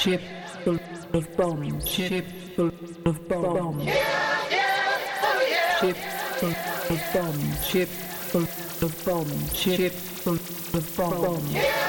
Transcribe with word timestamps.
Ship 0.00 0.20
full 0.62 0.78
of 1.14 1.36
bombs. 1.36 1.88
Ship 1.88 2.24
full 2.54 2.70
of 3.06 3.28
bombs. 3.28 3.84
Ship 5.80 5.96
full 6.36 6.54
of 6.90 7.02
bombs. 7.12 7.66
Ship 7.66 7.88
full 7.88 8.42
of 8.86 9.04
bombs. 9.04 9.56
Ship 9.56 9.92
full 9.92 10.34
of 10.34 10.96
bombs. 10.96 11.54
Bomb. 11.54 11.85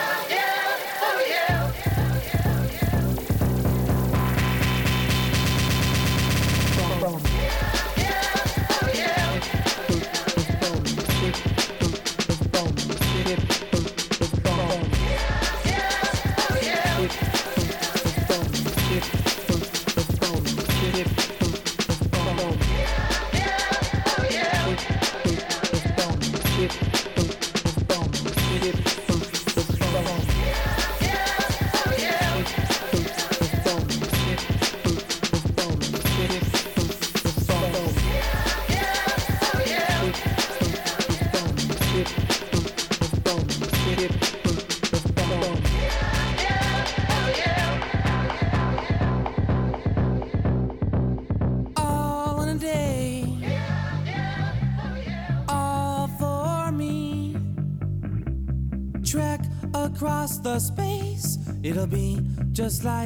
Just 62.57 62.83
like 62.83 62.96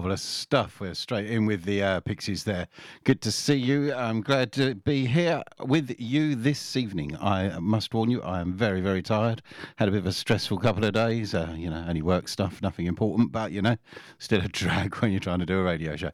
Marvelous 0.00 0.22
stuff. 0.22 0.80
We're 0.80 0.94
straight 0.94 1.30
in 1.30 1.44
with 1.44 1.64
the 1.64 1.82
uh, 1.82 2.00
Pixies 2.00 2.44
there. 2.44 2.68
Good 3.04 3.20
to 3.20 3.30
see 3.30 3.56
you. 3.56 3.92
I'm 3.92 4.22
glad 4.22 4.50
to 4.52 4.74
be 4.74 5.04
here 5.04 5.42
with 5.62 5.94
you 6.00 6.34
this 6.34 6.74
evening. 6.74 7.18
I 7.20 7.58
must 7.58 7.92
warn 7.92 8.10
you, 8.10 8.22
I 8.22 8.40
am 8.40 8.54
very, 8.54 8.80
very 8.80 9.02
tired. 9.02 9.42
Had 9.76 9.88
a 9.88 9.90
bit 9.90 9.98
of 9.98 10.06
a 10.06 10.12
stressful 10.14 10.56
couple 10.56 10.86
of 10.86 10.94
days. 10.94 11.34
Uh, 11.34 11.54
you 11.54 11.68
know, 11.68 11.84
only 11.86 12.00
work 12.00 12.28
stuff, 12.28 12.62
nothing 12.62 12.86
important, 12.86 13.30
but 13.30 13.52
you 13.52 13.60
know, 13.60 13.76
still 14.18 14.40
a 14.40 14.48
drag 14.48 14.94
when 14.96 15.10
you're 15.10 15.20
trying 15.20 15.40
to 15.40 15.44
do 15.44 15.58
a 15.58 15.62
radio 15.62 15.96
show. 15.96 16.12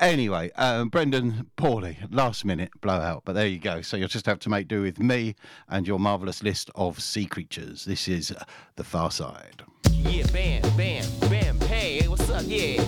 Anyway, 0.00 0.50
um, 0.52 0.88
Brendan 0.88 1.50
Pauly, 1.58 1.98
last 2.10 2.46
minute 2.46 2.70
blowout, 2.80 3.20
but 3.26 3.34
there 3.34 3.46
you 3.46 3.58
go. 3.58 3.82
So 3.82 3.98
you'll 3.98 4.08
just 4.08 4.24
have 4.24 4.38
to 4.38 4.48
make 4.48 4.66
do 4.66 4.80
with 4.80 4.98
me 4.98 5.34
and 5.68 5.86
your 5.86 5.98
marvelous 5.98 6.42
list 6.42 6.70
of 6.74 7.02
sea 7.02 7.26
creatures. 7.26 7.84
This 7.84 8.08
is 8.08 8.30
uh, 8.30 8.42
The 8.76 8.82
Pharcyde. 8.82 9.60
Yeah, 9.90 10.26
bam, 10.32 10.62
bam, 10.74 11.04
bam, 11.28 11.60
hey, 11.60 12.08
what's 12.08 12.30
up? 12.30 12.44
Yeah, 12.46 12.82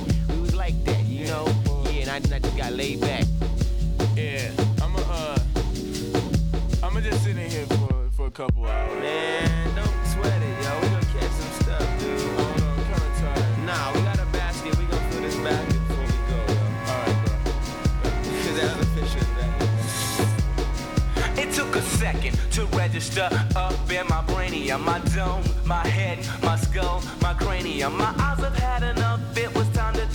know? 1.28 1.46
Yeah, 1.84 2.08
and 2.08 2.10
I, 2.10 2.16
I 2.16 2.38
just 2.38 2.56
got 2.56 2.72
laid 2.72 3.00
back. 3.00 3.24
Yeah, 4.16 4.50
I'ma 4.82 4.98
uh, 5.10 5.38
I'ma 6.82 7.00
just 7.00 7.22
sit 7.22 7.36
in 7.36 7.50
here 7.50 7.66
for 7.66 8.10
for 8.16 8.26
a 8.26 8.30
couple 8.30 8.64
hours. 8.66 9.00
Man, 9.00 9.74
don't 9.76 10.06
sweat 10.06 10.42
it, 10.42 10.64
yo. 10.64 10.80
We 10.80 10.88
gonna 10.88 11.06
catch 11.14 11.30
some 11.30 11.52
stuff, 11.60 12.00
dude. 12.00 12.20
Hold 12.20 12.62
on, 12.62 12.70
I'm 12.72 12.84
kind 12.90 13.04
of 13.08 13.12
tired. 13.20 13.58
Nah, 13.66 13.92
we 13.94 14.00
got 14.00 14.18
a 14.18 14.26
basket. 14.32 14.76
We 14.78 14.84
gonna 14.86 15.10
fill 15.10 15.22
this 15.22 15.36
basket 15.36 15.80
before 15.88 16.04
we 16.04 16.18
go, 16.32 16.38
yo. 16.56 16.62
All 16.88 16.98
right, 17.04 17.16
bro. 17.24 17.32
Cause 18.42 18.56
that 18.58 18.68
other 18.74 18.88
fish 18.96 19.14
is 19.14 19.28
back. 19.36 19.54
It 21.38 21.52
took 21.52 21.76
a 21.76 21.82
second 21.82 22.38
to 22.52 22.64
register 22.76 23.28
up 23.54 23.90
in 23.90 24.06
my 24.08 24.22
brainium, 24.30 24.80
my 24.80 24.98
dome, 25.14 25.44
my 25.66 25.86
head, 25.86 26.18
my 26.42 26.56
skull, 26.56 27.02
my 27.20 27.34
cranium. 27.34 27.96
My 27.98 28.14
eyes 28.18 28.40
have 28.40 28.56
had 28.56 28.82
enough. 28.82 29.20
It 29.36 29.54
was 29.54 29.68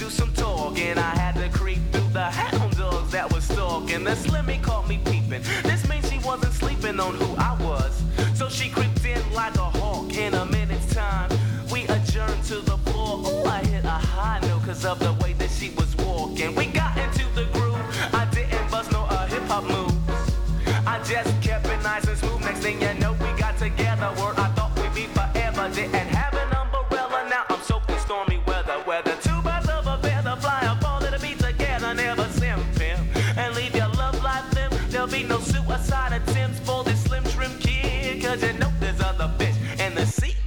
do 0.04 0.10
some 0.10 0.34
talking. 0.34 0.98
I 0.98 1.16
had 1.16 1.36
to 1.36 1.48
creep 1.58 1.80
through 1.94 2.10
the 2.12 2.24
hound 2.24 2.76
dogs 2.78 3.12
that 3.12 3.32
was 3.32 3.44
stalking. 3.46 4.04
The 4.04 4.12
Slimmy 4.12 4.62
caught 4.62 4.88
me 4.88 5.00
peeping. 5.06 5.44
This 5.64 5.88
means 5.88 6.10
she 6.12 6.20
wasn't 6.20 6.54
sleeping 6.54 7.00
on 7.00 7.16
who 7.16 7.36
I 7.38 7.56
was. 7.62 8.04
So 8.34 8.50
she 8.50 8.70
creeped 8.70 9.06
in 9.06 9.22
like 9.34 9.56
a 9.56 9.70
hawk 9.80 10.14
in 10.14 10.34
a 10.34 10.46
minute's 10.46 10.94
time. 10.94 11.30
We 11.72 11.84
adjourned 11.88 12.44
to 12.52 12.58
the 12.60 12.78
floor. 12.86 13.20
Ooh, 13.20 13.46
I 13.46 13.64
hit 13.66 13.86
a 13.86 14.00
high 14.16 14.40
note 14.42 14.64
cause 14.66 14.84
of 14.84 15.00
the 15.00 15.14
way 15.24 15.34
that 15.34 15.50
she 15.50 15.70
was 15.78 15.96
walking. 15.98 16.54
We 16.56 16.66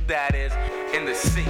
that 0.06 0.34
is. 0.34 0.52
In 0.94 1.04
the 1.04 1.14
sea, 1.14 1.44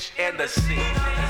fish 0.00 0.12
in 0.18 0.36
the 0.36 0.48
sea. 0.48 1.29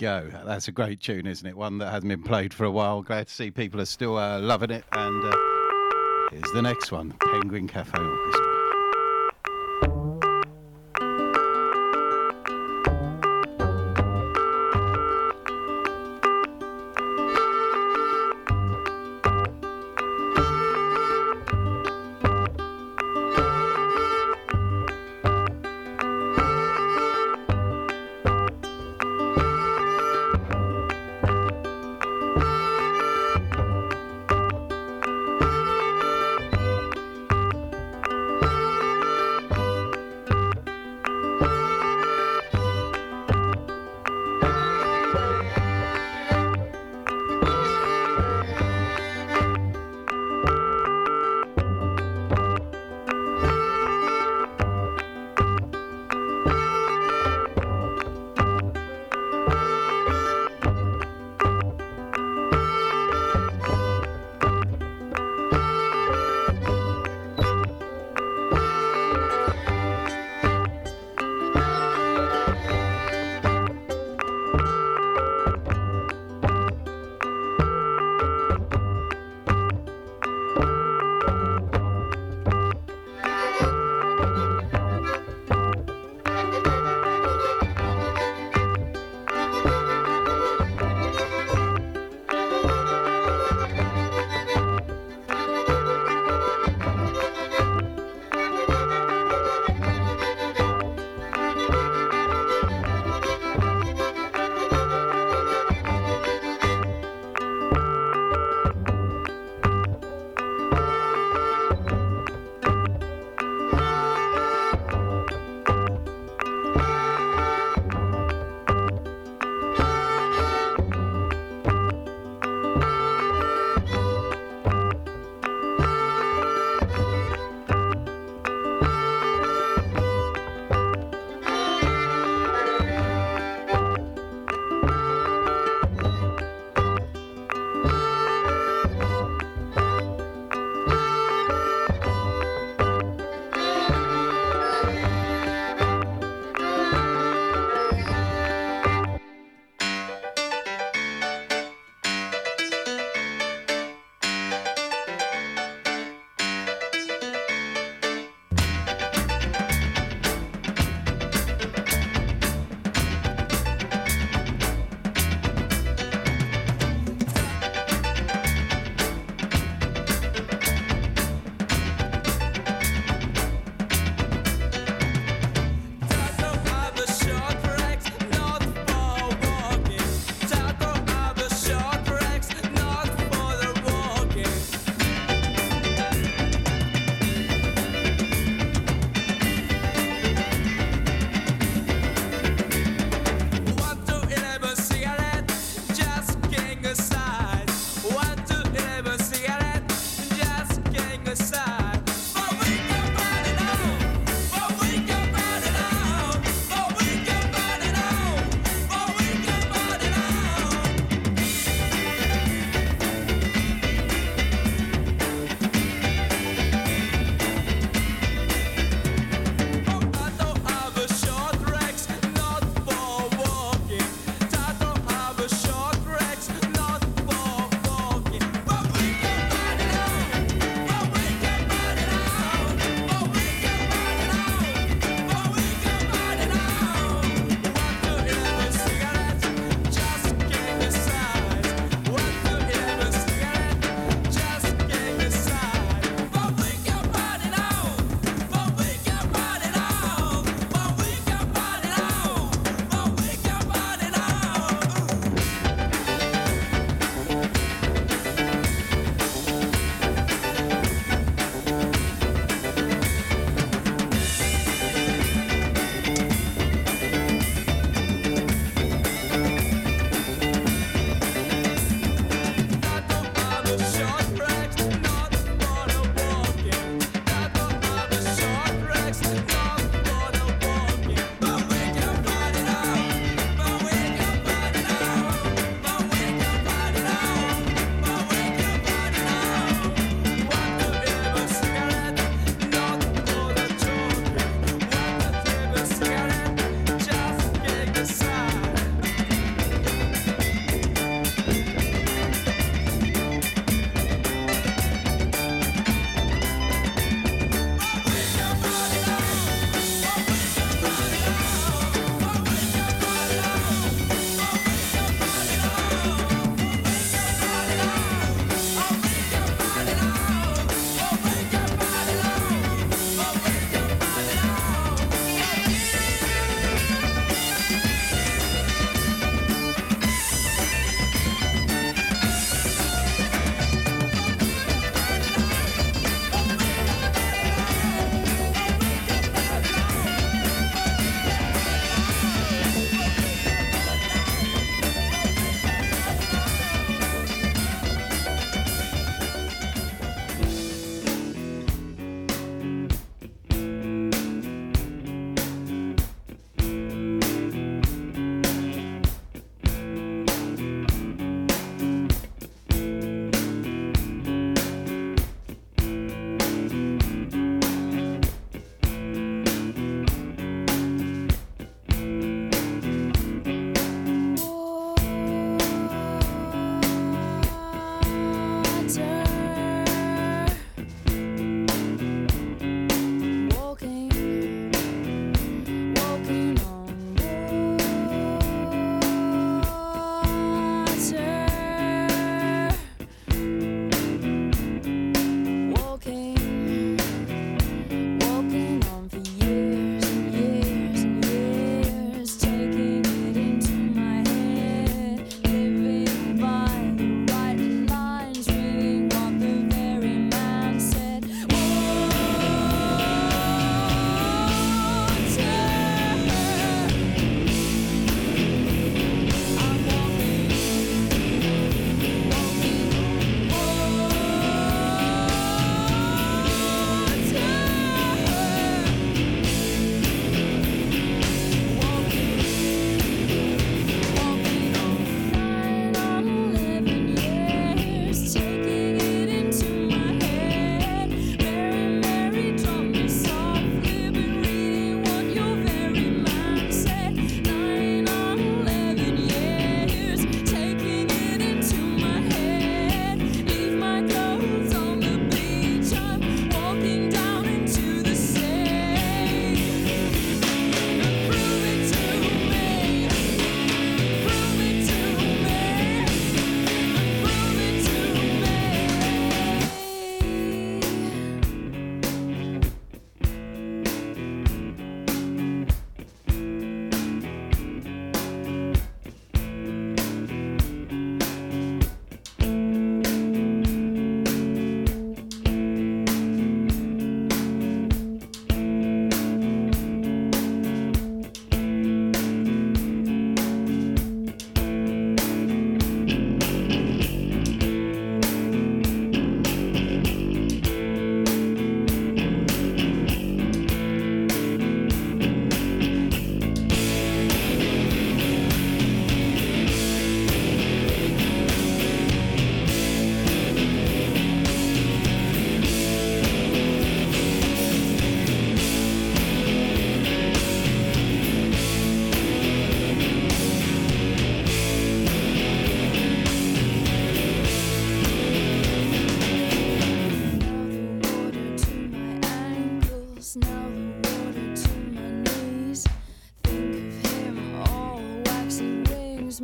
Go. 0.00 0.30
That's 0.46 0.66
a 0.66 0.72
great 0.72 1.00
tune, 1.00 1.26
isn't 1.26 1.46
it? 1.46 1.56
One 1.56 1.78
that 1.78 1.90
hasn't 1.90 2.08
been 2.08 2.22
played 2.22 2.54
for 2.54 2.64
a 2.64 2.70
while. 2.70 3.02
Glad 3.02 3.28
to 3.28 3.32
see 3.32 3.50
people 3.50 3.80
are 3.80 3.86
still 3.86 4.16
uh, 4.16 4.40
loving 4.40 4.70
it. 4.70 4.84
And 4.92 5.24
uh, 5.24 5.36
here's 6.30 6.50
the 6.52 6.62
next 6.62 6.90
one 6.90 7.14
Penguin 7.20 7.68
Cafe 7.68 7.98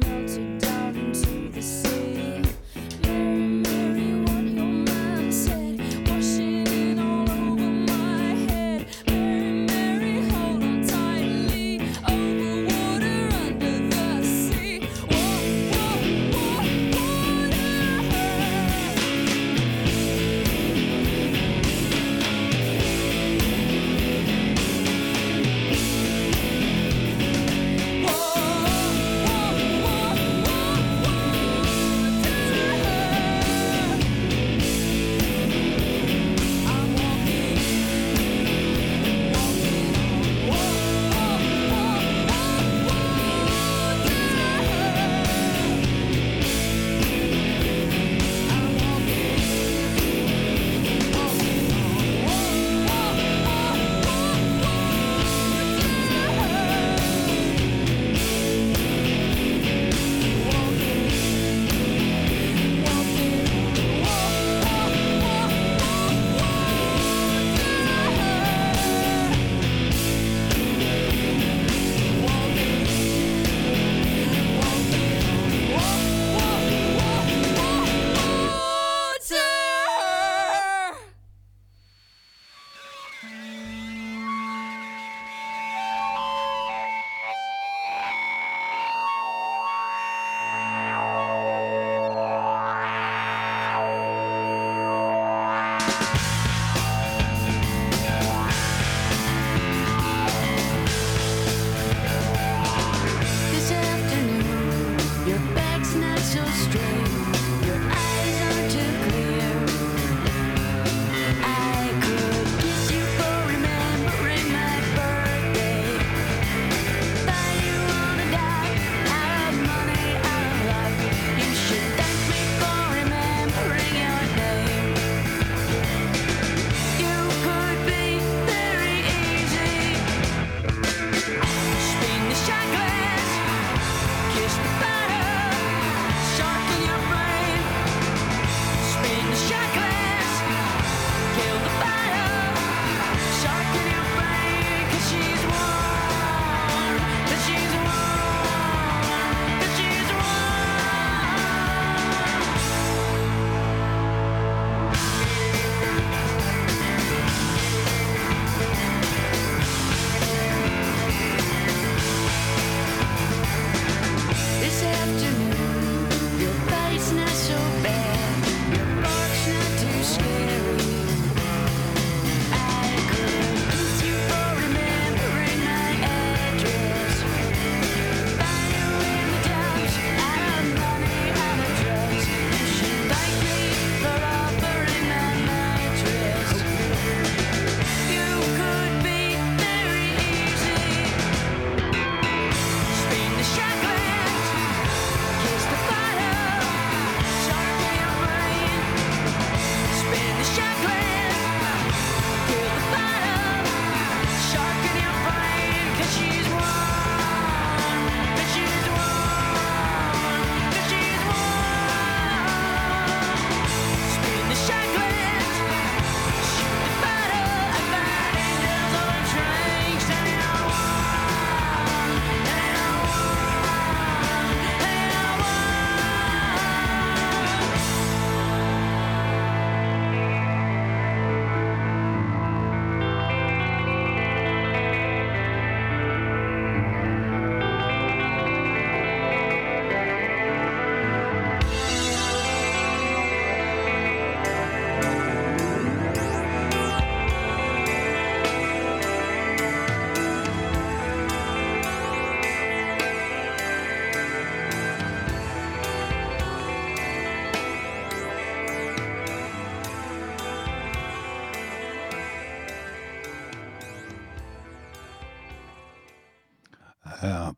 smell 0.03 0.26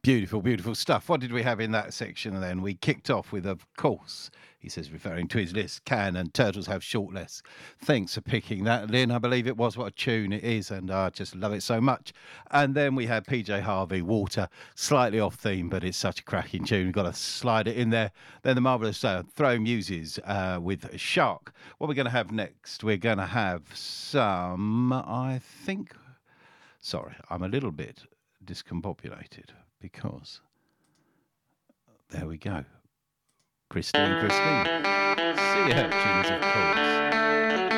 beautiful, 0.09 0.41
beautiful 0.41 0.75
stuff. 0.75 1.11
What 1.11 1.21
did 1.21 1.33
we 1.33 1.43
have 1.43 1.61
in 1.61 1.73
that 1.73 1.93
section 1.93 2.41
then? 2.41 2.63
We 2.63 2.73
kicked 2.73 3.11
off 3.11 3.31
with, 3.31 3.45
of 3.45 3.67
course, 3.77 4.31
he 4.59 4.71
says, 4.71 4.91
referring 4.91 5.29
to 5.29 5.39
his 5.39 5.53
list, 5.53 5.85
Can 5.85 6.17
and 6.17 6.33
Turtles 6.33 6.67
Have 6.67 6.83
Short 6.83 7.13
Lists. 7.13 7.43
Thanks 7.85 8.15
for 8.15 8.23
picking 8.23 8.65
that, 8.65 8.91
Lynn. 8.91 9.11
I 9.11 9.19
believe 9.19 9.47
it 9.47 9.59
was. 9.59 9.77
What 9.77 9.89
a 9.89 9.91
tune 9.91 10.33
it 10.33 10.43
is, 10.43 10.71
and 10.71 10.91
I 10.91 11.11
just 11.11 11.37
love 11.37 11.53
it 11.53 11.63
so 11.63 11.79
much. 11.83 12.15
And 12.51 12.75
then 12.75 12.95
we 12.95 13.05
had 13.05 13.27
PJ 13.27 13.61
Harvey, 13.61 14.01
Water, 14.01 14.49
slightly 14.75 15.21
off 15.21 15.35
theme, 15.35 15.69
but 15.69 15.85
it's 15.85 15.99
such 15.99 16.21
a 16.21 16.25
cracking 16.25 16.65
tune. 16.65 16.87
We've 16.87 16.95
got 16.95 17.03
to 17.03 17.13
slide 17.13 17.69
it 17.69 17.77
in 17.77 17.91
there. 17.91 18.11
Then 18.45 18.55
the 18.55 18.63
marvellous 18.63 19.05
uh, 19.05 19.25
Throwing 19.35 19.65
Muses 19.65 20.19
uh, 20.25 20.59
with 20.59 20.99
Shark. 20.99 21.53
What 21.77 21.89
we're 21.89 21.93
going 21.93 22.07
to 22.07 22.11
have 22.13 22.33
next, 22.33 22.83
we're 22.83 22.97
going 22.97 23.19
to 23.19 23.27
have 23.27 23.65
some, 23.75 24.91
I 24.91 25.43
think, 25.67 25.93
sorry, 26.81 27.13
I'm 27.29 27.43
a 27.43 27.49
little 27.49 27.73
bit 27.73 28.05
discombobulated 28.43 29.51
because 29.81 30.41
there 32.11 32.27
we 32.27 32.39
go. 32.39 32.65
Crystal 33.71 34.01
and 34.01 34.21
Christine. 34.21 34.65
Sea 35.37 35.73
urchins, 35.75 36.31
of 36.31 36.41
course. 36.41 37.78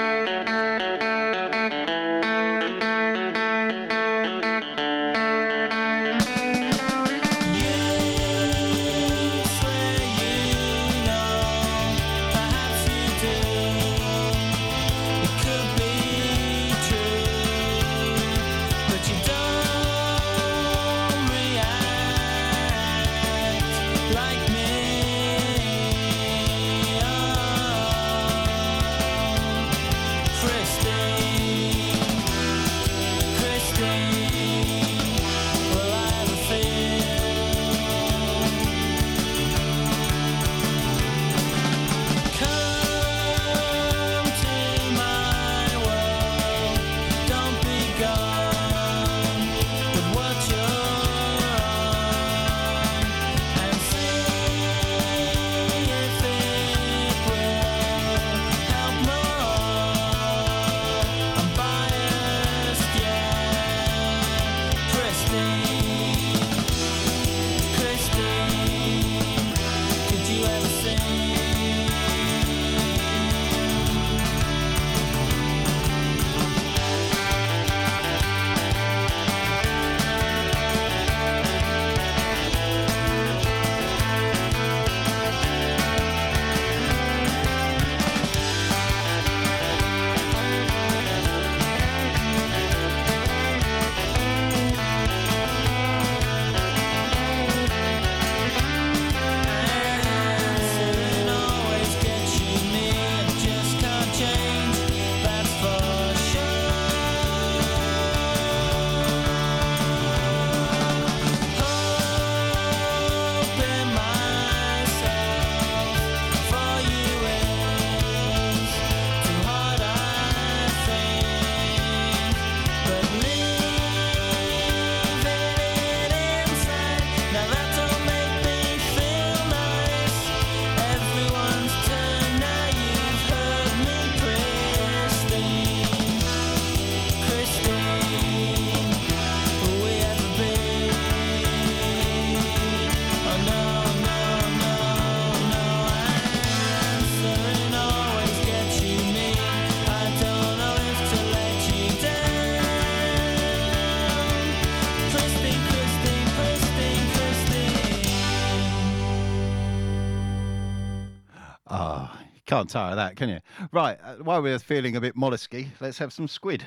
can't 162.61 162.69
tire 162.71 162.95
that, 162.97 163.17
can 163.17 163.31
you? 163.31 163.41
Right, 163.73 163.99
uh, 164.05 164.17
while 164.17 164.43
we're 164.43 164.59
feeling 164.59 164.97
a 164.97 165.01
bit 165.01 165.17
mollusky, 165.17 165.69
let's 165.81 165.97
have 165.97 166.13
some 166.13 166.29
squid. 166.29 166.63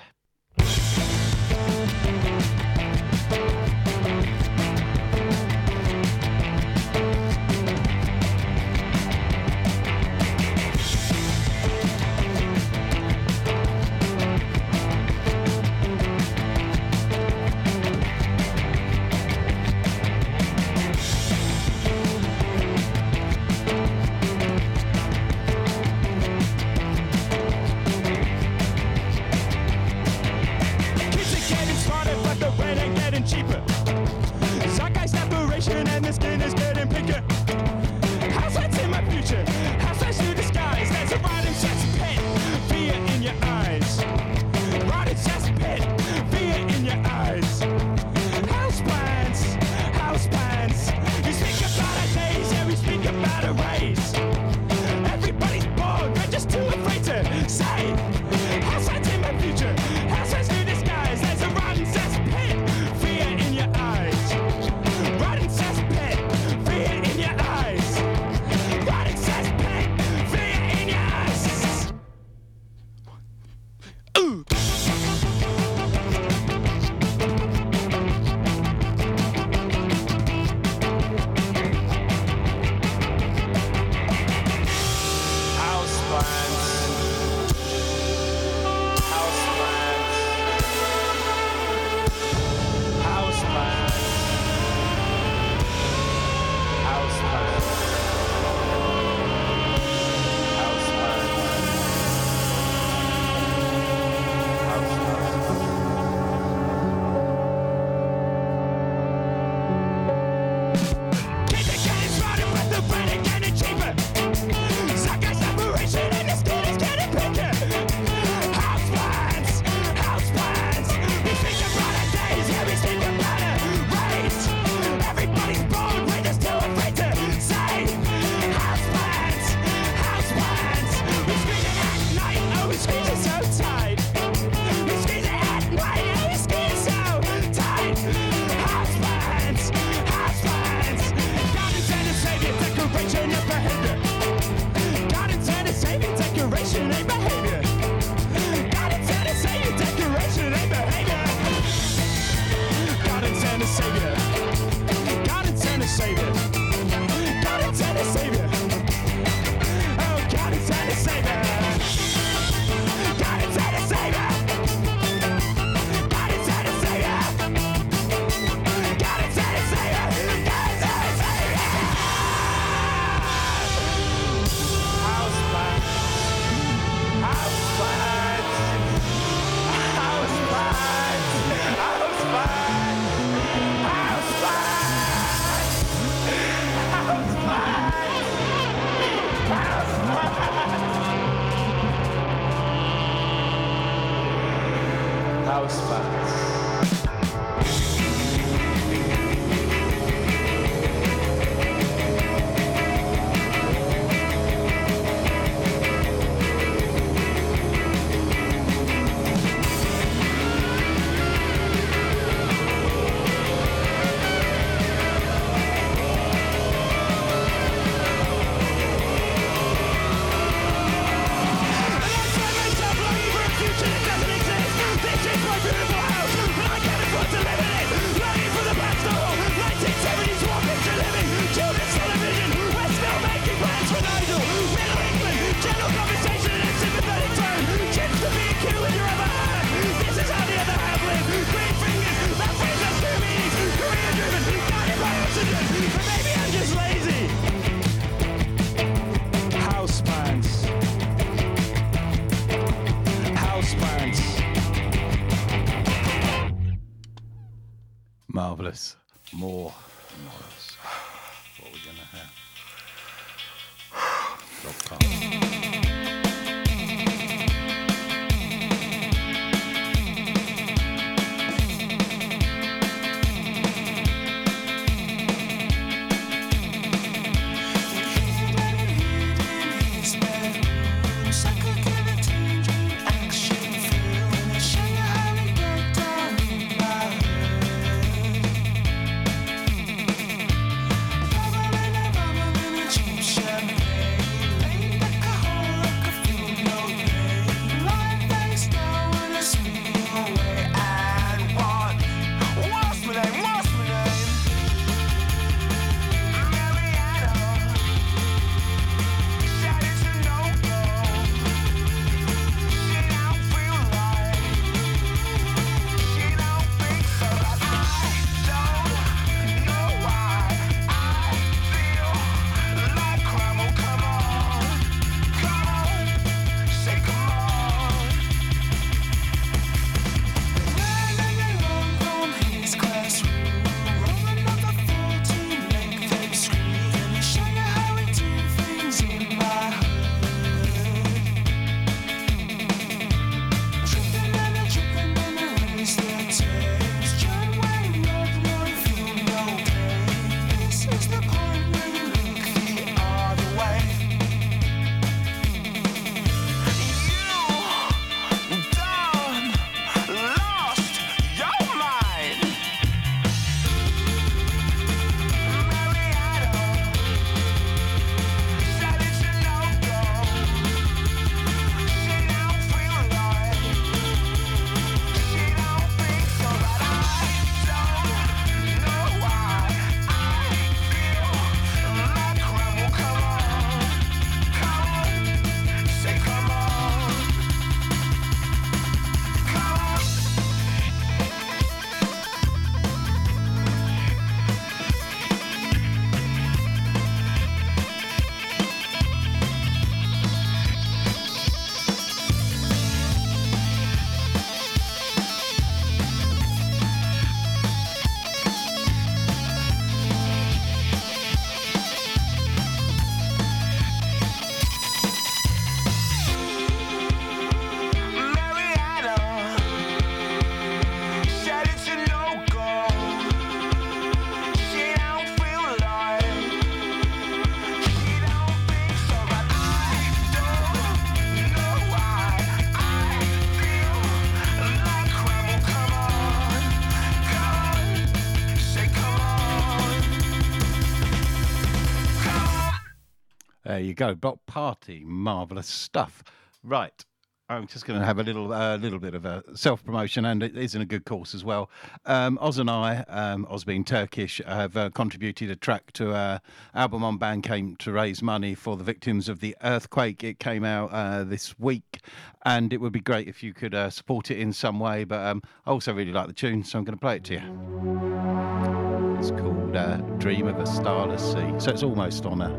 You 443.94 443.96
go. 443.96 444.16
Bloc 444.16 444.40
Party. 444.48 445.04
Marvellous 445.06 445.68
stuff. 445.68 446.24
Right. 446.64 447.06
I'm 447.48 447.68
just 447.68 447.86
going 447.86 448.00
to 448.00 448.04
have 448.04 448.18
a 448.18 448.24
little, 448.24 448.52
uh, 448.52 448.78
little 448.78 448.98
bit 448.98 449.14
of 449.14 449.24
a 449.24 449.44
self 449.54 449.86
promotion, 449.86 450.26
and 450.26 450.42
it 450.42 450.58
is 450.58 450.74
in 450.74 450.82
a 450.82 450.86
good 450.86 451.06
course 451.06 451.36
as 451.36 451.44
well. 451.44 451.70
Um, 452.08 452.40
Oz 452.42 452.58
and 452.58 452.72
I, 452.72 453.02
um, 453.08 453.46
Oz 453.52 453.64
being 453.64 453.84
Turkish, 453.84 454.42
have 454.48 454.76
uh, 454.76 454.90
contributed 454.90 455.52
a 455.52 455.56
track 455.56 455.92
to 455.94 456.12
our 456.12 456.42
album 456.74 457.04
on 457.04 457.20
Bandcamp 457.20 457.78
to 457.80 457.92
raise 457.92 458.24
money 458.24 458.56
for 458.56 458.78
the 458.78 458.84
victims 458.84 459.30
of 459.30 459.42
the 459.42 459.56
earthquake. 459.62 460.24
It 460.24 460.40
came 460.40 460.64
out 460.64 460.90
uh, 460.92 461.24
this 461.24 461.60
week, 461.60 462.00
and 462.46 462.74
it 462.74 462.82
would 462.82 462.94
be 462.94 463.00
great 463.00 463.28
if 463.28 463.44
you 463.44 463.54
could 463.54 463.76
uh, 463.76 463.92
support 463.92 464.32
it 464.32 464.40
in 464.40 464.54
some 464.54 464.80
way. 464.80 465.04
But 465.04 465.24
um, 465.24 465.44
I 465.68 465.70
also 465.70 465.94
really 465.94 466.14
like 466.14 466.26
the 466.26 466.34
tune, 466.34 466.64
so 466.64 466.80
I'm 466.80 466.84
going 466.84 466.98
to 466.98 467.00
play 467.00 467.18
it 467.18 467.26
to 467.26 467.34
you. 467.34 469.20
It's 469.20 469.30
called 469.30 469.76
uh, 469.76 469.98
"Dream 470.18 470.48
of 470.48 470.58
a 470.58 470.66
Starless 470.66 471.22
Sea," 471.22 471.54
so 471.60 471.70
it's 471.70 471.84
almost 471.84 472.26
on 472.26 472.42
a, 472.42 472.50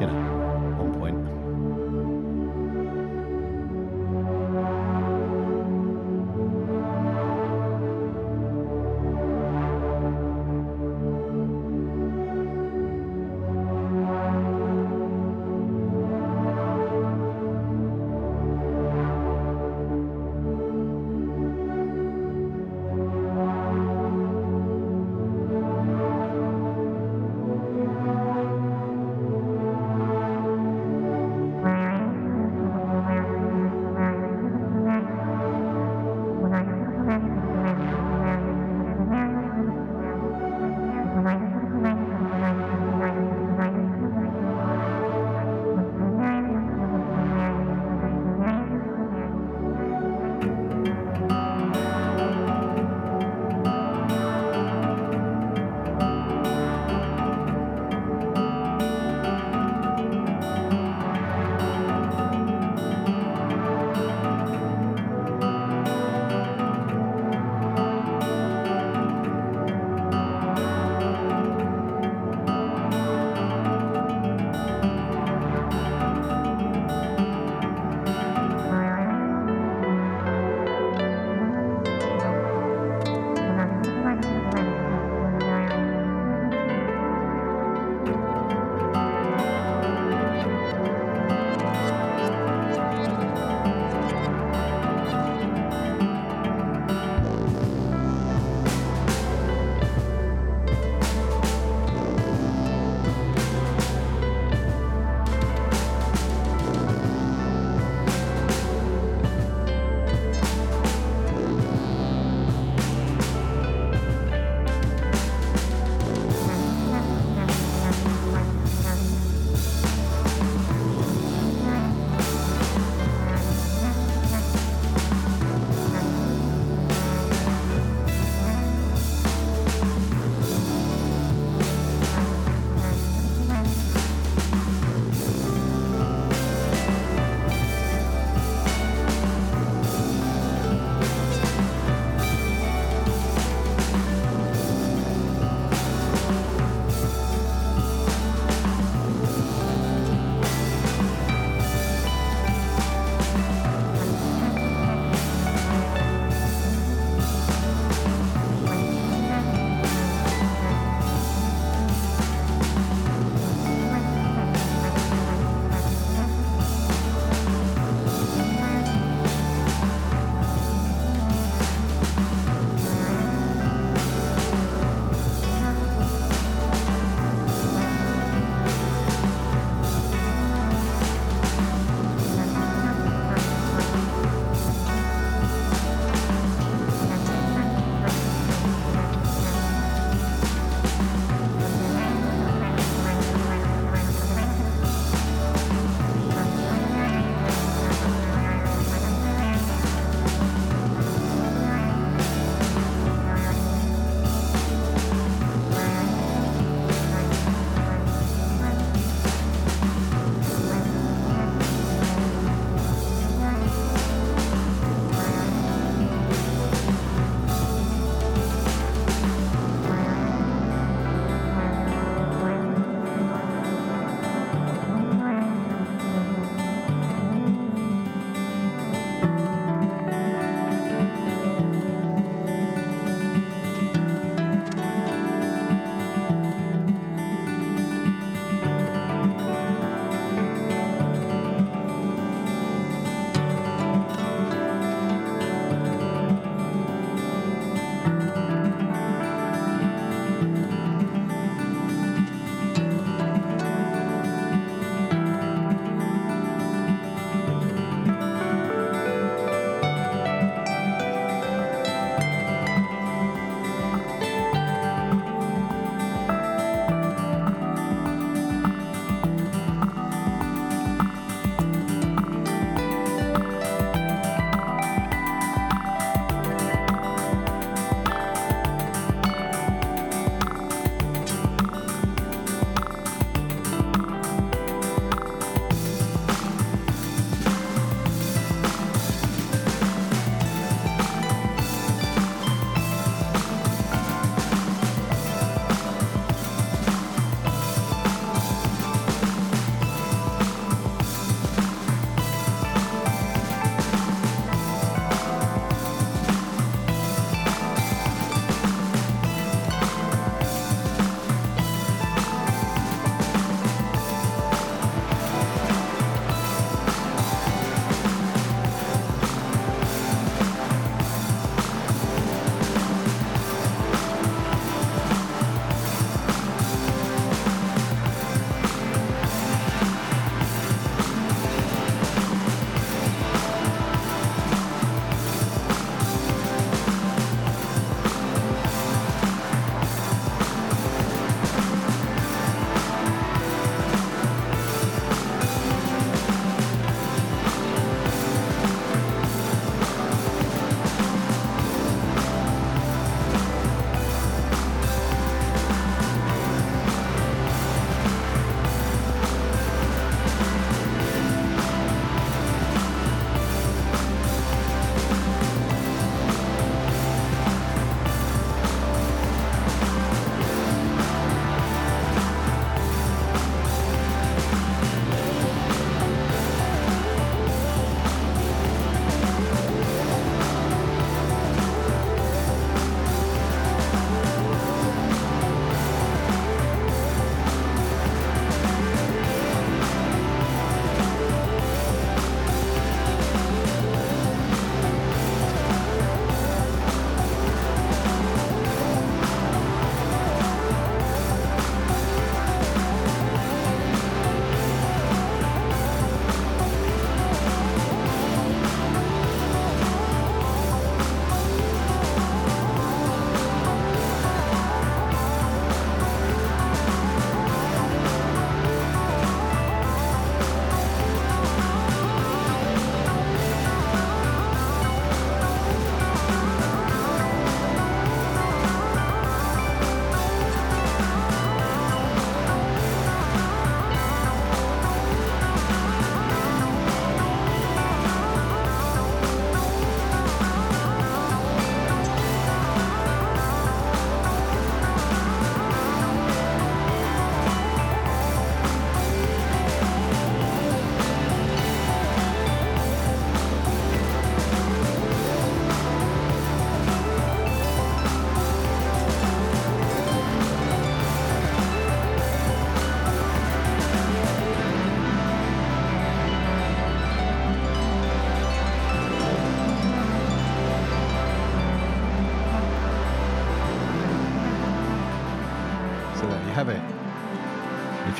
you 0.00 0.06
know, 0.06 0.39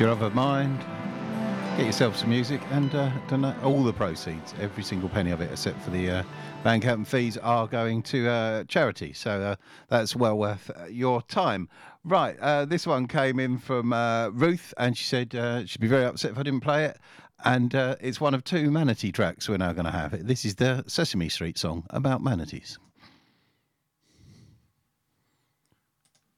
You're 0.00 0.08
of 0.08 0.22
a 0.22 0.30
mind, 0.30 0.78
get 1.76 1.84
yourself 1.84 2.16
some 2.16 2.30
music 2.30 2.62
and 2.70 2.94
uh, 2.94 3.10
donate 3.28 3.62
all 3.62 3.84
the 3.84 3.92
proceeds, 3.92 4.54
every 4.58 4.82
single 4.82 5.10
penny 5.10 5.30
of 5.30 5.42
it, 5.42 5.50
except 5.52 5.78
for 5.82 5.90
the 5.90 6.10
uh, 6.10 6.22
Bandcamp 6.64 7.06
fees, 7.06 7.36
are 7.36 7.66
going 7.66 8.02
to 8.04 8.26
uh, 8.26 8.64
charity. 8.64 9.12
So 9.12 9.42
uh, 9.42 9.56
that's 9.88 10.16
well 10.16 10.38
worth 10.38 10.70
uh, 10.70 10.86
your 10.86 11.20
time. 11.20 11.68
Right, 12.02 12.34
uh, 12.40 12.64
this 12.64 12.86
one 12.86 13.08
came 13.08 13.38
in 13.38 13.58
from 13.58 13.92
Ruth, 14.32 14.72
and 14.78 14.96
she 14.96 15.04
said 15.04 15.32
she'd 15.68 15.82
be 15.82 15.86
very 15.86 16.06
upset 16.06 16.30
if 16.30 16.38
I 16.38 16.44
didn't 16.44 16.60
play 16.60 16.86
it. 16.86 16.98
And 17.44 17.74
it's 17.74 18.22
one 18.22 18.32
of 18.32 18.42
two 18.42 18.70
manatee 18.70 19.12
tracks 19.12 19.50
we're 19.50 19.58
now 19.58 19.74
going 19.74 19.84
to 19.84 19.90
have. 19.90 20.26
This 20.26 20.46
is 20.46 20.54
the 20.54 20.82
Sesame 20.86 21.28
Street 21.28 21.58
song 21.58 21.84
about 21.90 22.22
manatees 22.22 22.78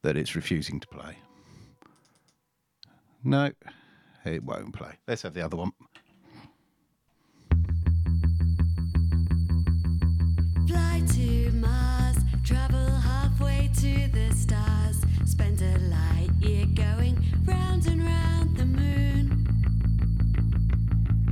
that 0.03 0.17
it's 0.17 0.35
refusing 0.35 0.81
to 0.81 0.89
play. 0.89 1.17
No, 3.25 3.53
it 4.25 4.43
won't 4.43 4.75
play. 4.75 4.95
Let's 5.07 5.23
have 5.23 5.35
the 5.35 5.43
other 5.43 5.57
one. 5.57 5.73
Fly 10.66 11.03
to 11.14 11.53
Mars, 11.53 12.16
travel 12.45 12.89
halfway 12.89 13.70
to 13.77 14.09
the 14.09 14.35
stars, 14.35 15.03
spend 15.25 15.62
a 15.62 15.79
light 15.89 16.31
year 16.41 16.66
going 16.75 17.16
round 17.45 17.87
and 17.87 18.05
round 18.05 18.57
the 18.57 18.66
moon. 18.66 19.47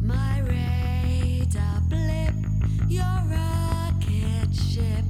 My 0.00 0.40
radar 0.40 1.80
blip, 1.88 2.34
your 2.88 3.04
rocket 3.26 4.54
ship, 4.54 5.04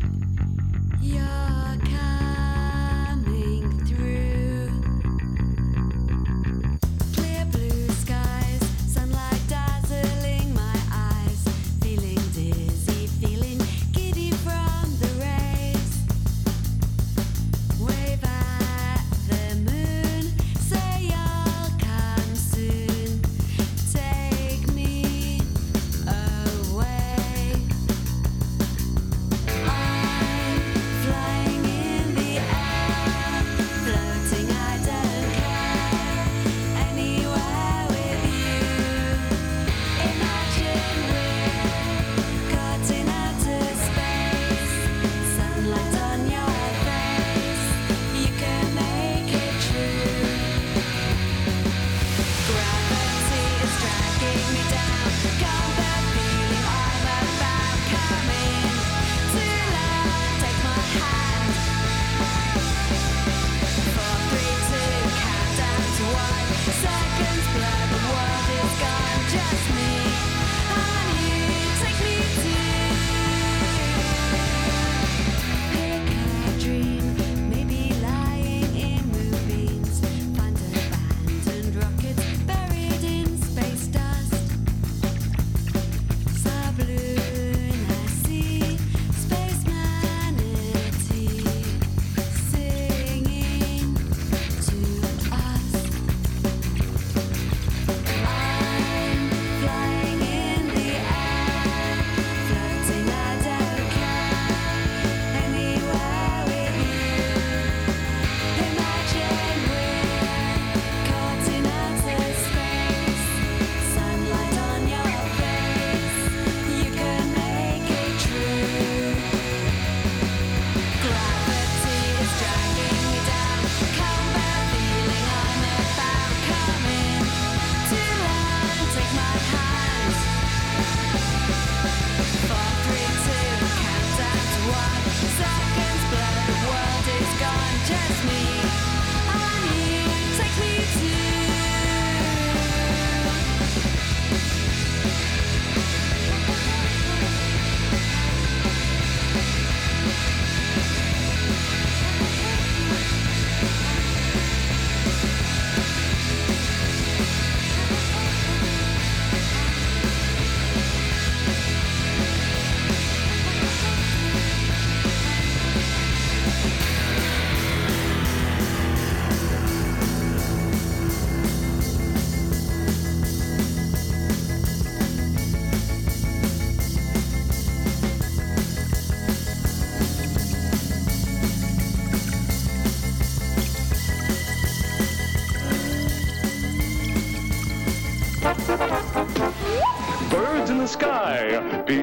you're 1.02 1.76
coming 1.84 2.39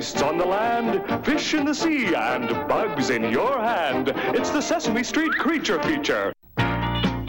beasts 0.08 0.22
on 0.22 0.38
the 0.38 0.46
land, 0.46 1.04
fish 1.26 1.54
in 1.54 1.66
the 1.66 1.74
sea, 1.74 2.16
and 2.16 2.48
bugs 2.68 3.10
in 3.10 3.24
your 3.30 3.60
hand. 3.60 4.14
It's 4.34 4.52
the 4.52 4.62
Sesame 4.62 5.04
Street 5.04 5.34
Creature 5.34 5.84
Feature. 5.84 6.32
I 6.58 7.26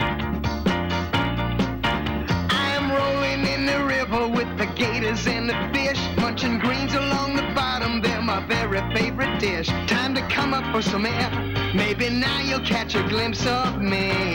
am 2.79 2.89
rolling 2.93 3.47
in 3.53 3.67
the 3.67 3.85
river 3.85 4.29
with 4.29 4.57
the 4.59 4.67
gators 4.77 5.27
and 5.27 5.49
the 5.51 5.57
fish, 5.75 6.01
munching 6.19 6.61
greens 6.61 6.95
along 6.95 7.35
the 7.35 7.51
bottom. 7.55 8.01
They're 8.01 8.23
my 8.23 8.47
very 8.47 8.81
favorite 8.95 9.41
dish. 9.41 9.67
Time 9.89 10.15
to 10.15 10.23
come 10.29 10.55
up 10.55 10.73
for 10.73 10.81
some 10.83 11.05
air. 11.05 11.31
Maybe 11.75 12.11
now 12.11 12.41
you'll 12.43 12.61
catch 12.61 12.95
a 12.95 13.03
glimpse 13.09 13.45
of 13.45 13.83
me. 13.83 14.28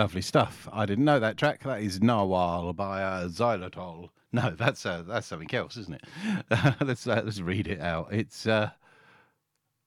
Lovely 0.00 0.22
stuff. 0.22 0.66
I 0.72 0.86
didn't 0.86 1.04
know 1.04 1.20
that 1.20 1.36
track. 1.36 1.62
That 1.64 1.82
is 1.82 2.00
Narwhal 2.00 2.72
by 2.72 3.02
uh, 3.02 3.28
Xylitol. 3.28 4.08
No, 4.32 4.48
that's 4.58 4.86
uh, 4.86 5.02
that's 5.06 5.26
something 5.26 5.54
else, 5.54 5.76
isn't 5.76 5.92
it? 5.92 6.74
let's 6.80 7.06
uh, 7.06 7.20
let's 7.22 7.42
read 7.42 7.68
it 7.68 7.82
out. 7.82 8.10
It's 8.10 8.46
uh, 8.46 8.70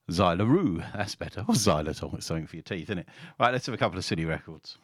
Xylaroo. 0.08 0.86
That's 0.94 1.16
better. 1.16 1.40
Or 1.40 1.54
Xylitol. 1.56 2.14
It's 2.14 2.26
something 2.26 2.46
for 2.46 2.54
your 2.54 2.62
teeth, 2.62 2.84
isn't 2.84 2.98
it? 2.98 3.08
Right. 3.40 3.52
Let's 3.52 3.66
have 3.66 3.74
a 3.74 3.76
couple 3.76 3.98
of 3.98 4.04
city 4.04 4.24
records. 4.24 4.78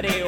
Somebody 0.00 0.22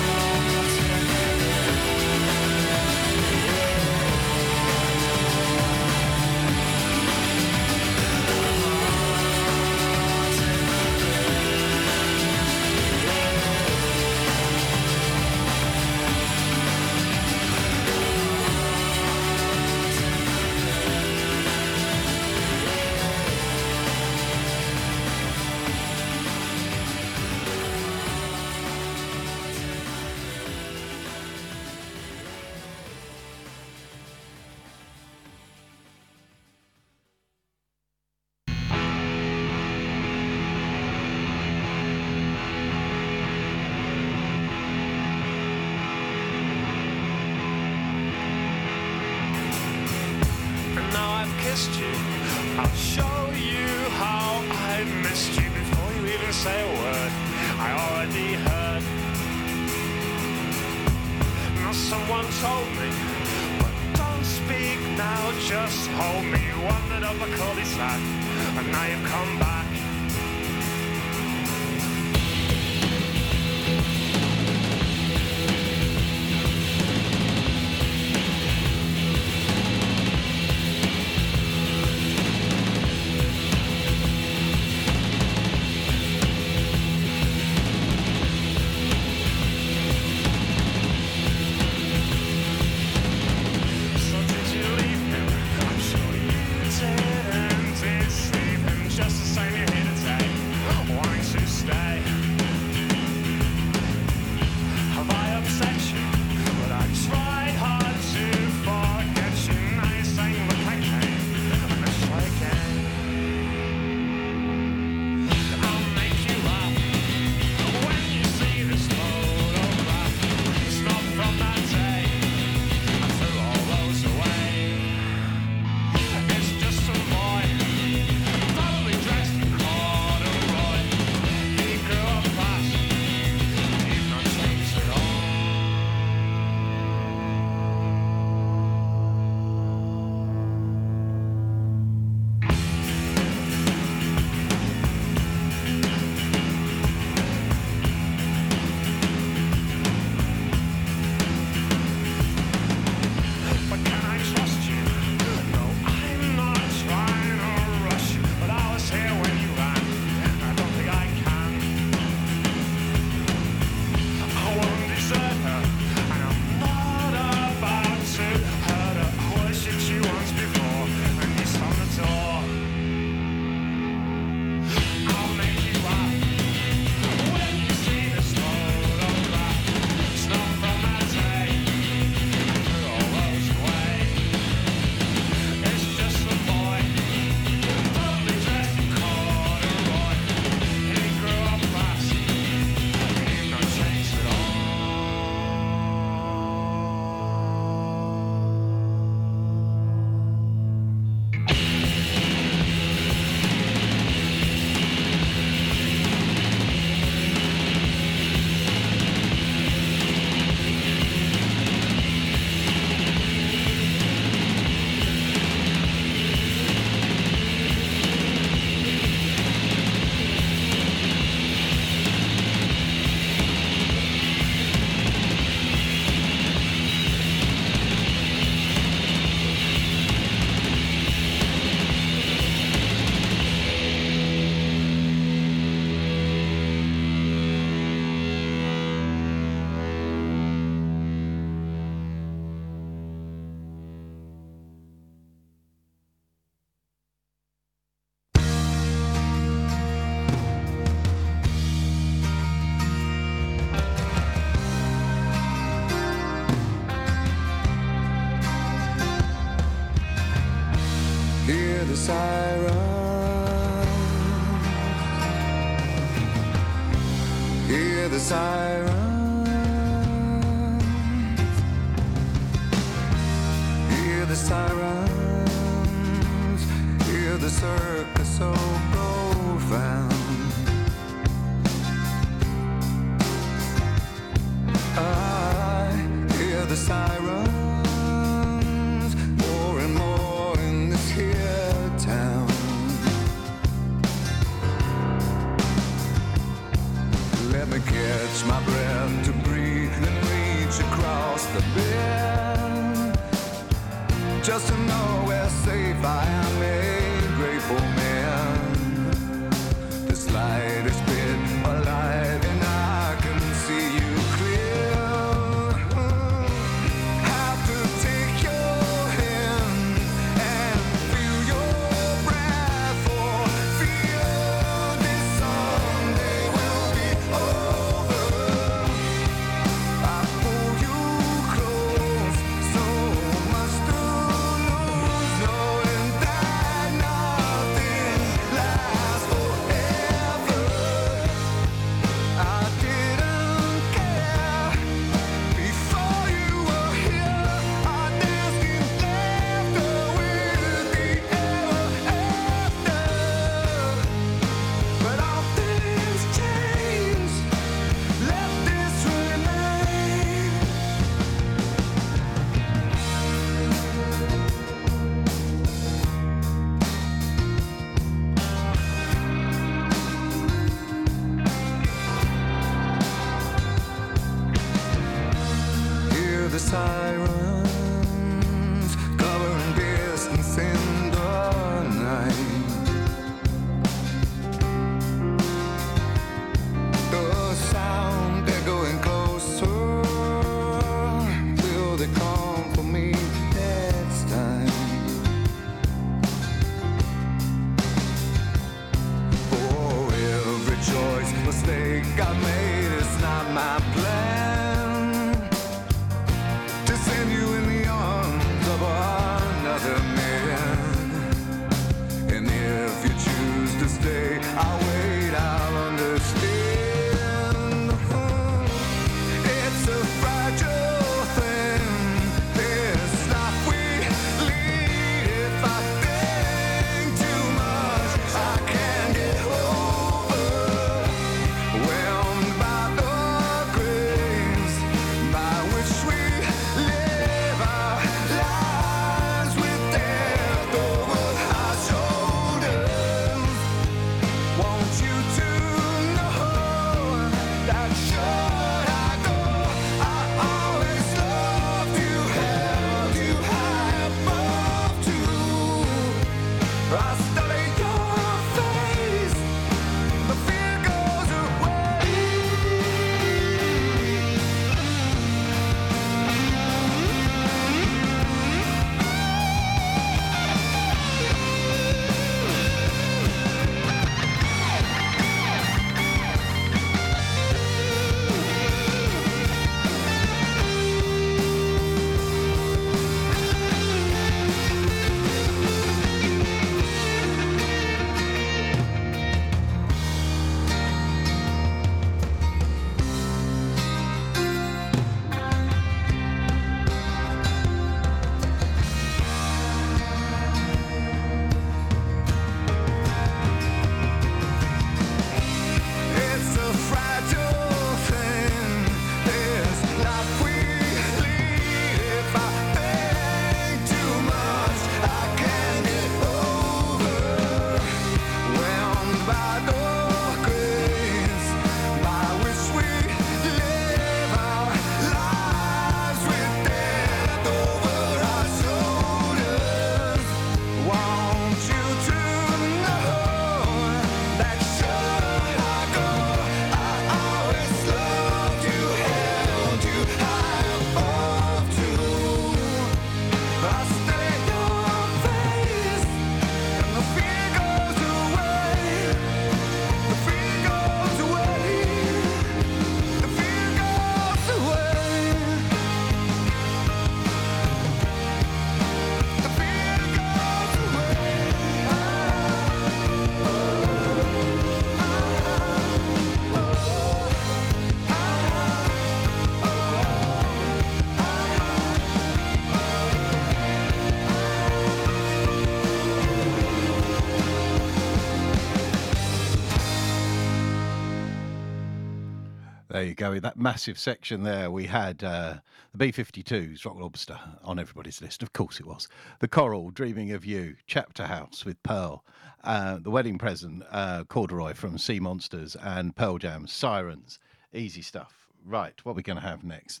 There 582.96 583.04
you 583.04 583.14
go. 583.14 583.38
That 583.38 583.58
massive 583.58 583.98
section 583.98 584.42
there, 584.42 584.70
we 584.70 584.86
had 584.86 585.22
uh, 585.22 585.56
the 585.92 585.98
B 585.98 586.12
52s, 586.12 586.86
Rock 586.86 586.96
Lobster, 586.98 587.38
on 587.62 587.78
everybody's 587.78 588.22
list. 588.22 588.42
Of 588.42 588.54
course 588.54 588.80
it 588.80 588.86
was. 588.86 589.06
The 589.40 589.48
Coral, 589.48 589.90
Dreaming 589.90 590.32
of 590.32 590.46
You, 590.46 590.76
Chapterhouse 590.86 591.66
with 591.66 591.82
Pearl, 591.82 592.24
uh, 592.64 592.96
The 592.98 593.10
Wedding 593.10 593.36
Present, 593.36 593.82
uh, 593.90 594.24
Corduroy 594.24 594.72
from 594.72 594.96
Seamonsters, 594.96 595.76
and 595.78 596.16
Pearl 596.16 596.38
Jam, 596.38 596.66
Sirens. 596.66 597.38
Easy 597.74 598.00
stuff. 598.00 598.48
Right, 598.64 598.98
what 599.04 599.12
are 599.12 599.16
we 599.16 599.22
going 599.22 599.38
to 599.38 599.46
have 599.46 599.62
next? 599.62 600.00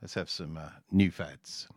Let's 0.00 0.14
have 0.14 0.28
some 0.28 0.58
uh, 0.58 0.70
new 0.90 1.12
fads. 1.12 1.68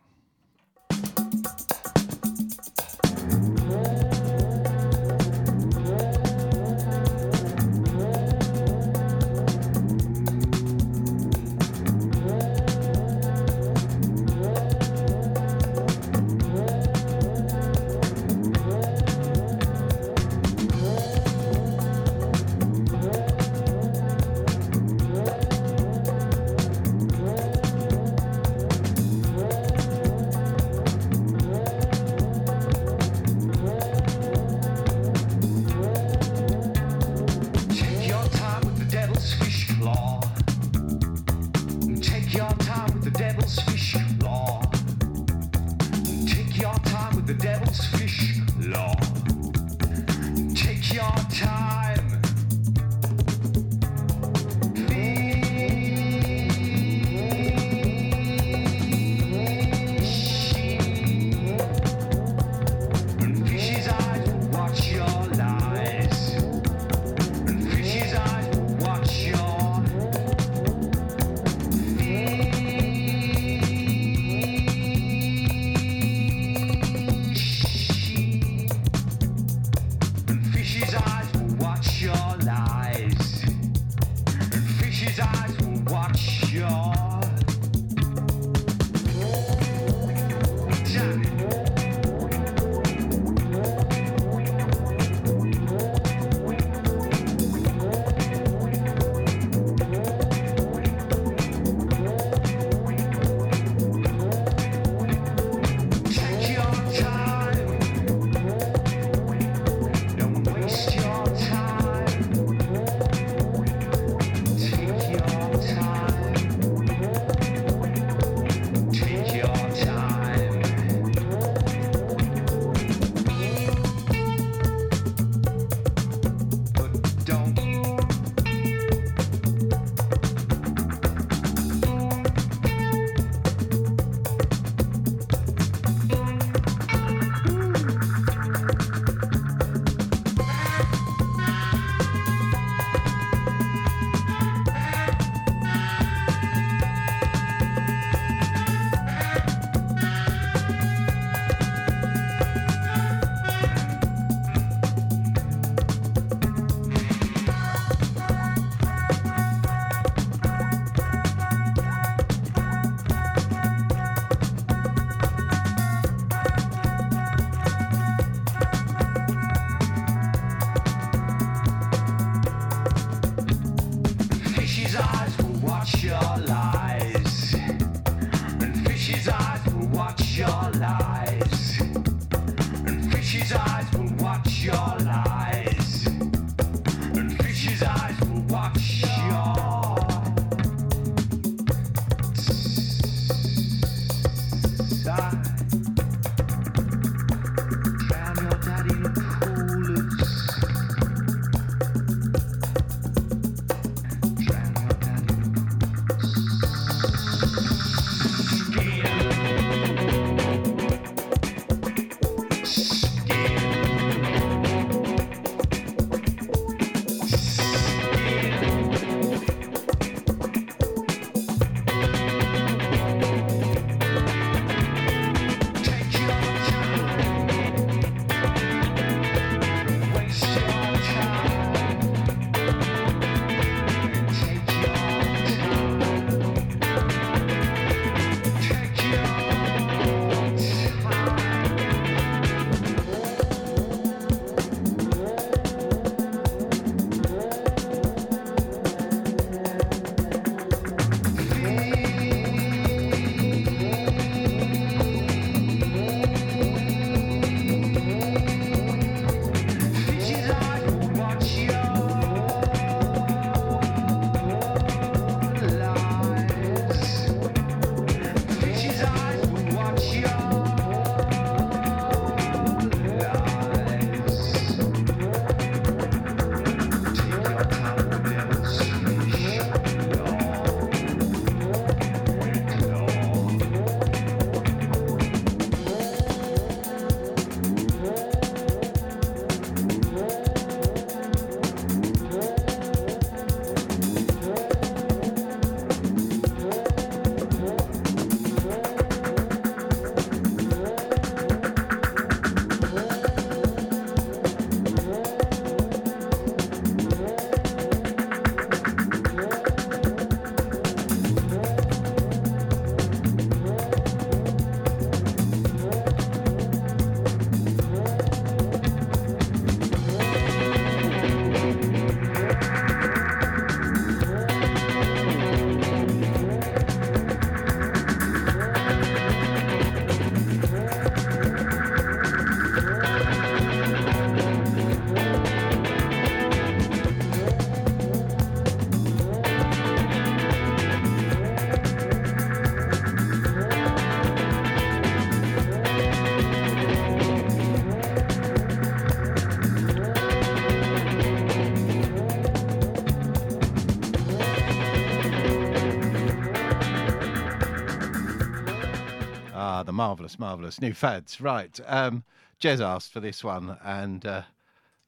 marvelous, 359.96 360.38
marvelous 360.38 360.80
new 360.80 360.92
fads. 360.92 361.40
Right, 361.40 361.80
um, 361.86 362.22
Jes 362.60 362.80
asked 362.80 363.12
for 363.12 363.20
this 363.20 363.42
one, 363.42 363.78
and 363.82 364.24
uh, 364.24 364.42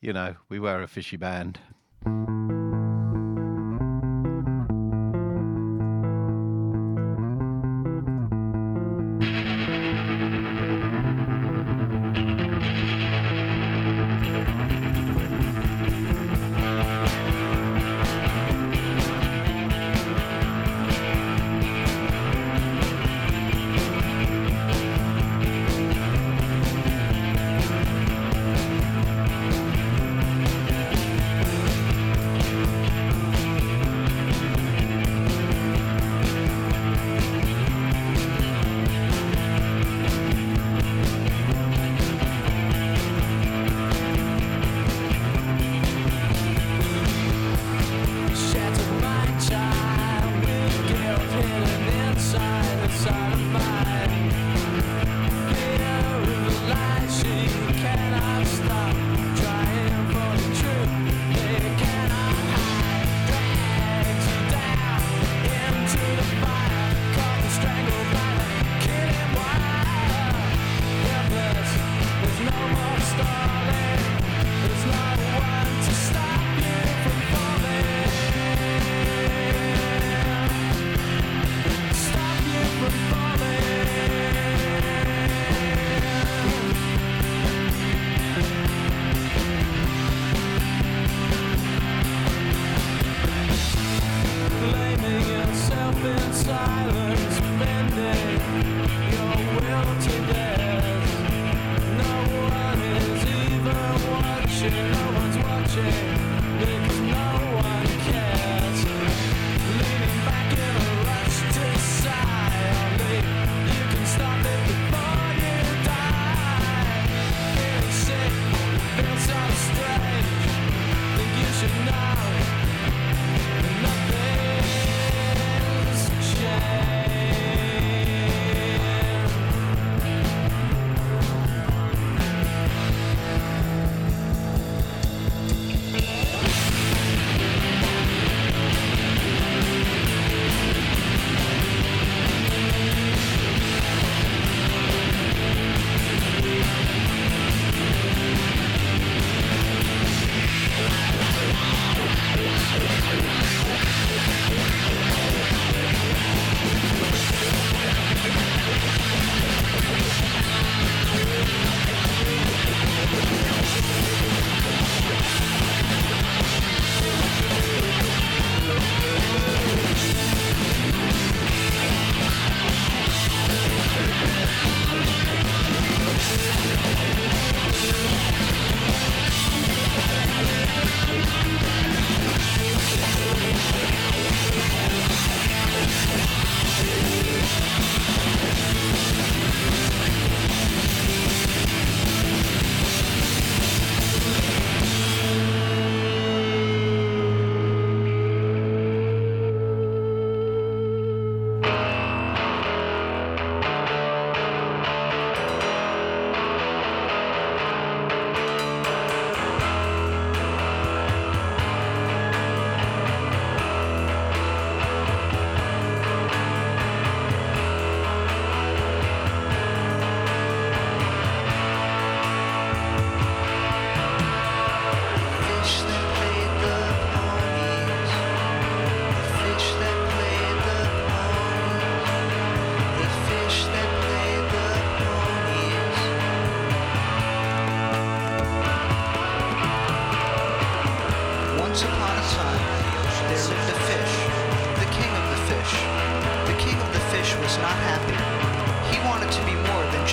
you 0.01 0.12
know 0.12 0.35
we 0.48 0.59
were 0.59 0.82
a 0.82 0.89
fishy 0.89 1.16
band. 1.16 1.60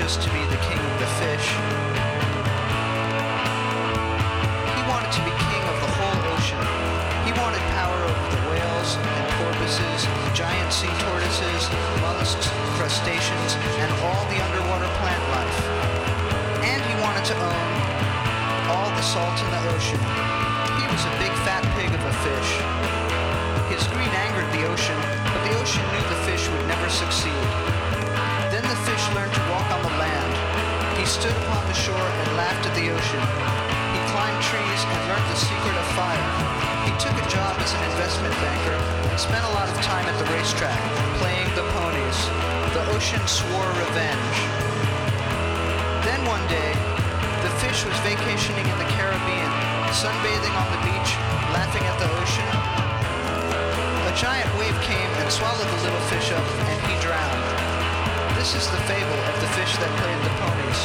Just 0.05 0.21
to 0.21 0.29
be 0.29 0.45
the 0.53 0.61
king 0.69 0.77
of 0.77 0.95
the 1.01 1.09
fish. 1.17 1.47
He 4.77 4.81
wanted 4.85 5.09
to 5.09 5.21
be 5.25 5.33
king 5.49 5.63
of 5.65 5.77
the 5.81 5.91
whole 5.97 6.19
ocean. 6.29 6.61
He 7.25 7.33
wanted 7.33 7.57
power 7.73 7.97
over 8.05 8.27
the 8.37 8.43
whales 8.45 9.01
and 9.01 9.25
porpoises, 9.41 10.05
the 10.05 10.33
giant 10.37 10.69
sea 10.69 10.93
tortoises, 11.01 11.73
mollusks, 12.05 12.45
crustaceans, 12.77 13.57
and 13.81 13.89
all 14.05 14.21
the 14.29 14.37
underwater 14.45 14.85
plant 15.01 15.25
life. 15.33 15.59
And 16.69 16.85
he 16.85 16.93
wanted 17.01 17.25
to 17.25 17.35
own 17.41 17.65
all 18.77 18.93
the 18.93 19.01
salt 19.01 19.41
in 19.41 19.49
the 19.57 19.63
ocean. 19.73 20.01
He 20.77 20.85
was 20.85 21.01
a 21.01 21.13
big 21.17 21.33
fat 21.49 21.65
pig 21.73 21.89
of 21.89 22.03
a 22.05 22.13
fish. 22.21 22.51
His 23.73 23.81
greed 23.89 24.13
angered 24.21 24.53
the 24.53 24.69
ocean, 24.69 25.01
but 25.33 25.41
the 25.49 25.57
ocean 25.57 25.81
knew 25.89 26.05
the 26.13 26.21
fish 26.29 26.45
would 26.53 26.65
never 26.69 26.93
succeed. 26.93 27.74
Fish 28.85 29.09
learned 29.17 29.33
to 29.33 29.41
walk 29.49 29.65
on 29.73 29.81
the 29.81 29.97
land. 29.97 30.31
He 30.93 31.09
stood 31.09 31.33
upon 31.49 31.65
the 31.65 31.73
shore 31.73 31.97
and 31.97 32.27
laughed 32.37 32.69
at 32.69 32.73
the 32.77 32.93
ocean. 32.93 33.23
He 33.97 33.99
climbed 34.13 34.37
trees 34.45 34.81
and 34.85 34.99
learned 35.09 35.25
the 35.25 35.41
secret 35.41 35.73
of 35.73 35.87
fire. 35.97 36.29
He 36.85 36.93
took 37.01 37.17
a 37.17 37.25
job 37.25 37.57
as 37.65 37.73
an 37.73 37.81
investment 37.81 38.37
banker 38.45 38.77
and 39.09 39.17
spent 39.17 39.41
a 39.41 39.53
lot 39.57 39.65
of 39.73 39.77
time 39.81 40.05
at 40.05 40.13
the 40.21 40.29
racetrack, 40.29 40.77
playing 41.17 41.49
the 41.57 41.65
ponies. 41.73 42.19
The 42.77 42.85
ocean 42.93 43.25
swore 43.25 43.73
revenge. 43.73 44.37
Then 46.05 46.21
one 46.29 46.45
day, 46.45 46.69
the 47.41 47.49
fish 47.65 47.89
was 47.89 47.97
vacationing 48.05 48.69
in 48.69 48.77
the 48.77 48.89
Caribbean, 48.93 49.51
sunbathing 49.97 50.53
on 50.61 50.67
the 50.69 50.81
beach, 50.85 51.11
laughing 51.57 51.81
at 51.89 51.97
the 51.97 52.09
ocean. 52.21 52.53
A 54.05 54.13
giant 54.13 54.53
wave 54.61 54.77
came 54.85 55.09
and 55.25 55.27
swallowed 55.33 55.65
the 55.73 55.79
little 55.89 56.05
fish 56.05 56.29
up. 56.37 56.74
This 58.45 58.61
is 58.61 58.69
the 58.69 58.77
fable 58.85 59.21
of 59.25 59.41
the 59.41 59.47
fish 59.57 59.73
that 59.81 59.89
played 59.97 60.21
the 60.21 60.29
ponies. 60.37 60.81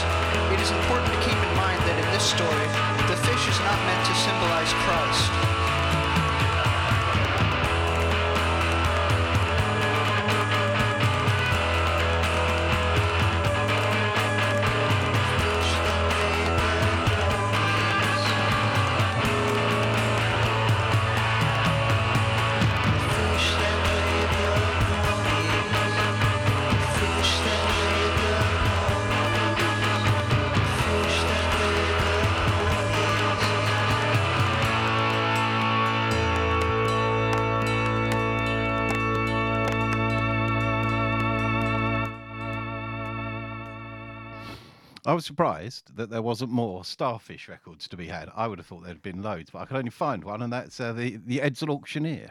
It 0.48 0.64
is 0.64 0.72
important 0.72 1.12
to 1.12 1.20
keep 1.20 1.36
in 1.36 1.52
mind 1.60 1.76
that 1.84 1.92
in 2.00 2.08
this 2.08 2.24
story, 2.24 2.68
the 3.04 3.20
fish 3.20 3.44
is 3.52 3.60
not 3.60 3.76
meant 3.84 4.00
to 4.08 4.14
symbolize 4.16 4.72
Christ. 4.80 5.59
I 45.10 45.12
was 45.12 45.26
surprised 45.26 45.96
that 45.96 46.08
there 46.08 46.22
wasn't 46.22 46.52
more 46.52 46.84
Starfish 46.84 47.48
records 47.48 47.88
to 47.88 47.96
be 47.96 48.06
had. 48.06 48.28
I 48.36 48.46
would 48.46 48.58
have 48.58 48.66
thought 48.68 48.84
there'd 48.84 49.02
been 49.02 49.24
loads, 49.24 49.50
but 49.50 49.58
I 49.58 49.64
could 49.64 49.76
only 49.76 49.90
find 49.90 50.22
one, 50.22 50.40
and 50.40 50.52
that's 50.52 50.78
uh, 50.78 50.92
the 50.92 51.16
the 51.26 51.38
Edsel 51.38 51.70
Auctioneer. 51.70 52.30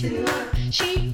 sure 0.00 0.24
she 0.70 1.09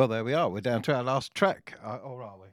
Well, 0.00 0.08
there 0.08 0.24
we 0.24 0.32
are. 0.32 0.48
We're 0.48 0.62
down 0.62 0.80
to 0.84 0.94
our 0.94 1.02
last 1.02 1.34
track. 1.34 1.74
Uh, 1.84 1.96
or 1.96 2.22
are 2.22 2.38
we? 2.38 2.46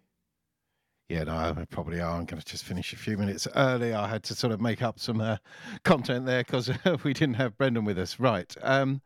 Yeah, 1.08 1.24
no, 1.24 1.56
we 1.58 1.66
probably 1.66 2.02
are. 2.02 2.18
I'm 2.18 2.26
going 2.26 2.42
to 2.42 2.46
just 2.46 2.66
finish 2.66 2.92
a 2.92 2.98
few 2.98 3.18
minutes 3.18 3.48
early. 3.56 3.94
I 3.94 4.10
had 4.10 4.24
to 4.24 4.36
sort 4.36 4.52
of 4.52 4.60
make 4.60 4.82
up 4.82 5.00
some 5.00 5.22
uh, 5.22 5.38
content 5.86 6.26
there 6.26 6.44
because 6.44 6.70
we 7.06 7.14
didn't 7.14 7.36
have 7.36 7.58
Brendan 7.58 7.86
with 7.86 7.98
us. 8.00 8.20
Right. 8.20 8.54
Um, 8.62 9.02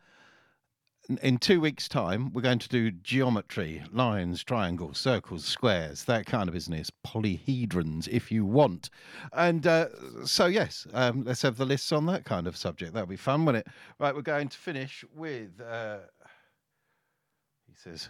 in 1.22 1.38
two 1.38 1.61
weeks' 1.61 1.88
time, 1.88 2.34
we're 2.34 2.41
going 2.41 2.57
to 2.57 2.68
do 2.68 2.89
geometry, 2.89 3.84
lines, 3.91 4.43
triangles, 4.43 4.97
circles, 4.97 5.45
squares, 5.45 6.05
that 6.05 6.26
kind 6.26 6.49
of 6.49 6.55
business, 6.55 6.91
polyhedrons, 7.05 8.07
if 8.07 8.31
you 8.31 8.43
want. 8.43 8.89
And 9.34 9.68
uh, 9.68 9.89
so, 10.26 10.47
yes, 10.47 10.88
um, 10.95 11.26
let's 11.26 11.43
have 11.43 11.57
the 11.57 11.65
lists 11.65 11.91
on 11.91 12.07
that 12.07 12.26
kind 12.26 12.47
of 12.47 12.57
subject. 12.57 12.93
That'll 12.93 13.05
be 13.05 13.18
fun, 13.18 13.45
won't 13.45 13.57
it? 13.57 13.68
Right, 13.99 14.15
we're 14.15 14.23
going 14.23 14.49
to 14.49 14.57
finish 14.57 15.05
with. 15.13 15.61
Uh, 15.61 15.97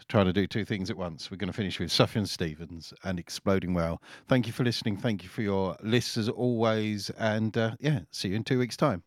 trying 0.07 0.25
to 0.25 0.33
do 0.33 0.47
two 0.47 0.65
things 0.65 0.89
at 0.89 0.97
once. 0.97 1.29
We're 1.29 1.37
going 1.37 1.47
to 1.47 1.53
finish 1.53 1.79
with 1.79 1.89
Sufjan 1.89 2.27
Stevens 2.27 2.93
and 3.03 3.19
Exploding 3.19 3.73
Whale. 3.73 4.01
Thank 4.27 4.47
you 4.47 4.53
for 4.53 4.63
listening. 4.63 4.97
Thank 4.97 5.23
you 5.23 5.29
for 5.29 5.41
your 5.41 5.77
lists 5.81 6.17
as 6.17 6.29
always. 6.29 7.09
And 7.11 7.57
uh, 7.57 7.75
yeah, 7.79 8.01
see 8.11 8.29
you 8.29 8.35
in 8.35 8.43
two 8.43 8.59
weeks' 8.59 8.77
time. 8.77 9.03